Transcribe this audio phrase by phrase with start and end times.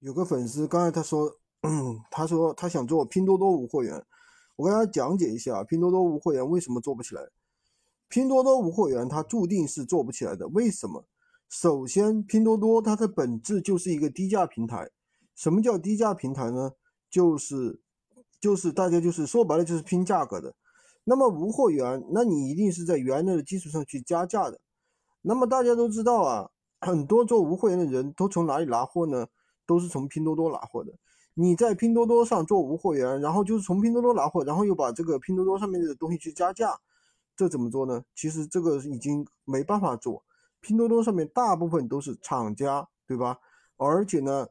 [0.00, 1.36] 有个粉丝刚才他说，
[2.10, 4.04] 他说他想做拼多多无货源，
[4.56, 7.22] 我跟大家讲解一下拼多多无货源为什么做不起来。
[8.08, 11.04] 拼多多无货源它注定是做不起来的，为什么？
[11.48, 14.90] 首先，拼多多它的本质就是一个低价平台。
[15.34, 16.72] 什么叫低价平台呢？
[17.10, 17.80] 就是
[18.38, 20.54] 就是大家就是说白了就是拼价格的。
[21.04, 24.60] 那么无货源，那你一定是在原来的基础上去加价的。
[25.22, 26.50] 那么大家都知道啊，
[26.80, 29.26] 很多做无货源的人都从哪里拿货呢？
[29.66, 30.92] 都是从拼多多拿货的。
[31.34, 36.80] 你在拼多多上做无货源，然后就是从拼多多拿货，然后又把这个拼多多上面的东西去加价，
[37.36, 38.02] 这怎么做呢？
[38.14, 40.24] 其实这个已经没办法做。
[40.60, 43.38] 拼多多上面大部分都是厂家，对吧？
[43.76, 44.48] 而且呢，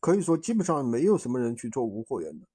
[0.00, 2.46] 可以说基本上没有什么人去做无货源的，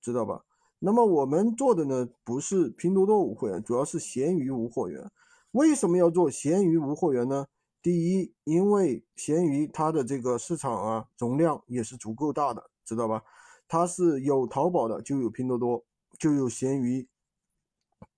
[0.00, 0.42] 知道吧？
[0.78, 5.10] 那么我们做的呢，不是拼多多无货源，主要是闲鱼无货源。
[5.52, 7.46] 为什么要做闲鱼无货源呢？
[7.84, 13.22] 第一，因为闲鱼它的这个市场啊容量也是足够大的，知道吧？
[13.68, 15.84] 它是有淘宝的，就有拼多多，
[16.18, 17.06] 就有闲鱼。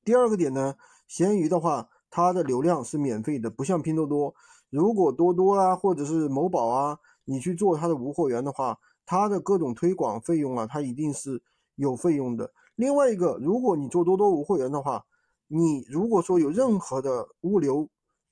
[0.04, 0.76] 第二个点呢，
[1.08, 4.32] 闲鱼的话，它的流量是免费的，不像拼多多。
[4.70, 11.42] 如果多多啊，或者是某宝啊，你去做它的无货源的话，它的各种推广费用啊，它一定是
[11.74, 12.52] 有费用的。
[12.76, 15.04] 另外一个，如果你做多多无货源的话，
[15.48, 17.88] 你如果说有任何的物流，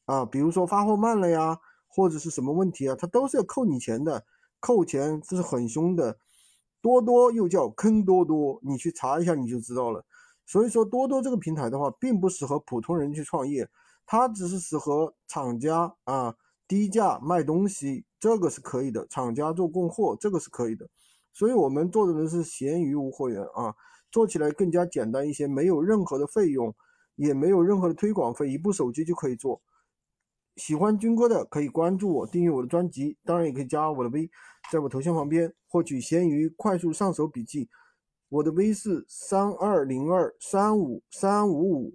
[0.07, 4.25] 啊，比如说发货慢了呀，或者是什么问题啊，他都是要扣你钱的，
[4.61, 6.19] 扣钱这是很凶的。
[6.81, 10.05] 多多又叫坑多多，你去查一下你就知道了。
[10.45, 13.67] 所以说多多这个平台的话，并不适合普通人去创业，
[14.05, 16.35] 它只是适合厂家啊，
[16.69, 19.07] 低价卖东西，这个是可以的。
[19.07, 20.87] 厂家做供货，这个是可以的。
[21.33, 23.75] 所以我们做的呢是闲鱼无货源啊，
[24.13, 26.75] 做起来更加简单一些，没有任何的费用，
[27.17, 29.63] 也没有任何的推广费，一部手机就可以做。
[30.57, 34.31] 喜欢军哥的可以关注我，订阅我的专辑，当然也可以加我的微，
[34.71, 37.69] 在我头像旁边获取闲鱼快速上手笔记。
[38.29, 41.95] 我的微是三二零二三五三五五。